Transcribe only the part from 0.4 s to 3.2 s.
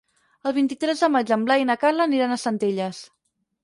El vint-i-tres de maig en Blai i na Carla aniran a Centelles.